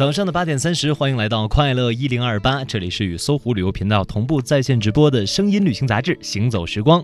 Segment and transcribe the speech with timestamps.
[0.00, 7.02] 早上的八点三十，欢迎来到快乐一零二八，这里是与搜狐旅游频道同步在线直播的声音旅行杂志《行走时光》。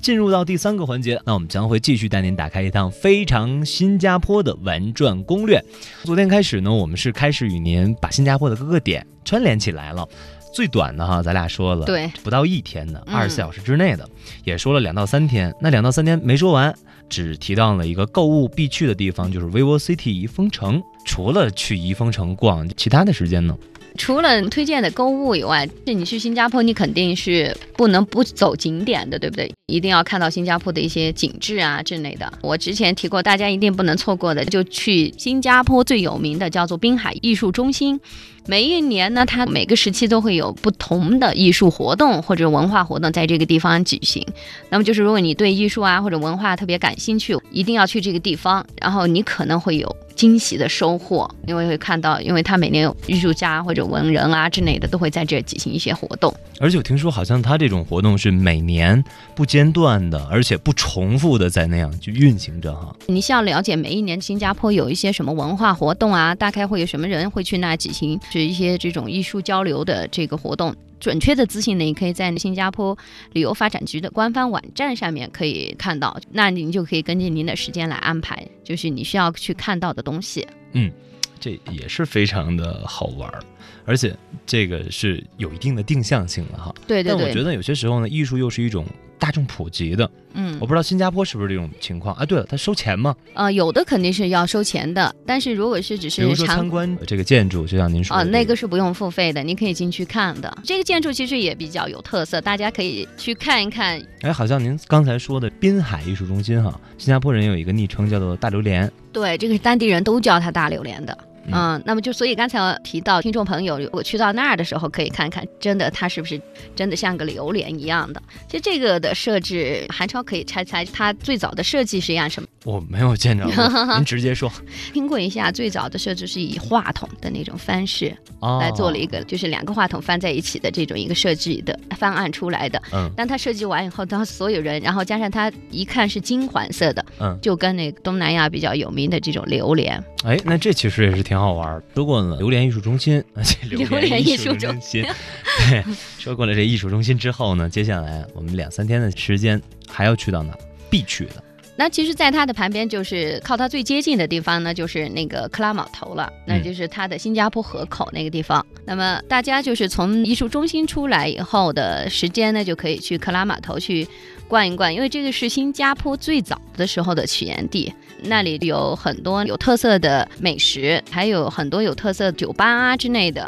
[0.00, 5.60] 进入到第三个环节，那我们将会继续带您打开一趟非常新加坡的玩转攻略。
[6.04, 10.08] 昨天开始呢，我们是开始与您把新加坡的各个点串联起来了。
[10.54, 14.08] 最短的哈，咱俩说了，对，不到一天的，二十四小时之内的，
[14.44, 15.52] 也说了两到三天。
[15.60, 16.72] 那两到三天没说完，
[17.08, 20.82] 只提到了一个购物必去的地方，就是 Vivo City 怡丰城。
[21.04, 23.56] 除了去怡丰城逛，其他的时间呢？
[23.96, 29.50] 除了推荐的购物以外，这你去新加坡，你肯定是不能不走景点的，对不对？
[29.66, 32.32] 一定要看到新加坡的一些景致啊之类的。
[32.40, 38.00] 我之前提过，大家一定不能错过的，就去新加坡最有名的叫做滨海艺术中心。
[38.48, 44.24] 每一年呢，它每个时期都会有不同的艺术活动或者文化活动在这个地方举行。
[44.70, 56.34] 那么就是，如果你对艺术啊或者文化特别感兴趣，一定要去这个地方，然后你可能会有惊喜的收获，因为会看到，因为他每年有艺术家或者文人啊之类的都会在这举行一些活动。
[56.58, 62.96] 而且我听说，好像他这种活动是每年不间断的，而且不重复的在那样去运行着哈。
[63.06, 68.18] 你需要了解每一年新加坡有一些什么文化活动啊，大概会有什么人会去那举行。
[68.30, 72.96] 是一些这种艺术交流的这个活动，准确的资讯呢，你可以在新加坡
[73.32, 76.18] 旅游发展局的官方网站上面可以看到。
[76.30, 80.46] 那您就可以根据您的时间来安排，就是你需要去看到的东西。
[80.72, 80.90] 嗯，
[81.38, 83.40] 这也是非常的好玩儿，
[83.84, 86.74] 而且这个是有一定的定向性的哈。
[86.86, 87.18] 对对对。
[87.18, 88.84] 但我觉得有些时候呢，艺术又是一种。
[89.18, 92.24] 大众普及的，嗯，我不知道新加坡是不是这种情况啊？
[92.24, 93.14] 对了，他收钱吗？
[93.34, 100.58] 呃，有的肯定是要收钱的，但是如果是只是比如说参观这个建筑，就像您说啊，那个是不用付费的，您可以进去看的。
[100.64, 104.00] 这个建筑其实也比较有特色，大家可以去看一看。
[104.22, 111.16] 哎，好像您刚才说的滨海艺术中心哈，新加坡人有一个昵称叫做大榴莲，对，这个是当地人都叫它大榴莲的。
[111.52, 116.40] 嗯，那么就所以刚才提到听众朋友，如果去到那儿的时候，可以看看真的它是不是
[116.74, 118.20] 真的像个榴莲一样的。
[118.48, 122.45] 其实这个的设置，韩超可以猜猜它最早的设计是一样什么？
[122.66, 123.44] 我没有见着，
[123.94, 124.52] 您直接说。
[124.92, 128.12] 听过一下，最早的设置是以话筒的那种方式
[128.60, 132.82] 来做了一个，就是两个话筒放在一起的这种一个设计的方案出来的。
[132.92, 133.08] 嗯。
[133.16, 140.02] 当他设计完以后，当所有人，然后加上他一看是金黄色的，嗯，就跟那个东南亚比较有名的这种榴莲。
[140.24, 141.80] 哎，那这其实也是挺好玩。
[141.94, 143.22] 说过了榴莲艺术中心，
[143.70, 145.04] 榴莲艺术中心。
[145.70, 145.84] 对，
[146.18, 150.52] 说过了这艺术中心之后呢，接下来我们两三天的时间还要去到哪？
[150.90, 151.42] 必去的。
[151.78, 158.64] 那其实，在它的旁边，就是靠它最接近的地方呢，就是那个克拉码头了，那就是它的新加坡河口那个地方。
[158.86, 164.08] 那么大家就是从艺术中心出来以后的时间呢，就可以去克拉码头去
[164.48, 173.46] 逛一逛，因为这个是新加坡最早的时候的起源地，那里有很多有特色的美食，还有很多有特色的酒吧啊之类的。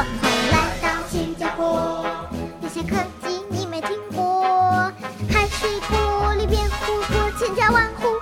[0.00, 2.04] 后来到新加坡，
[2.60, 4.90] 那些科技你没听过，
[5.28, 8.19] 开水玻璃变琥珀，千家万户。